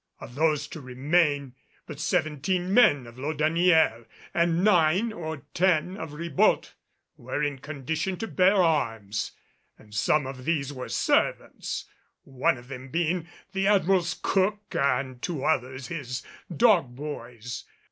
Of 0.19 0.33
those 0.33 0.67
to 0.69 0.81
remain, 0.81 1.53
but 1.85 1.99
seventeen 1.99 2.73
men 2.73 3.05
of 3.05 3.17
Laudonnière 3.17 4.07
and 4.33 4.63
nine 4.63 5.13
or 5.13 5.43
ten 5.53 5.95
of 5.95 6.13
Ribault 6.13 6.73
were 7.17 7.43
in 7.43 7.59
condition 7.59 8.17
to 8.17 8.25
bear 8.27 8.55
arms, 8.55 9.33
and 9.77 9.93
some 9.93 10.25
of 10.25 10.43
these 10.45 10.73
were 10.73 10.89
servants, 10.89 11.85
one 12.23 12.57
of 12.57 12.67
them 12.69 12.89
being 12.89 13.27
the 13.51 13.67
Admiral's 13.67 14.17
cook 14.19 14.63
and 14.71 15.21
two 15.21 15.43
others 15.43 15.89
his 15.89 16.23
dog 16.51 16.95
boys. 16.95 17.65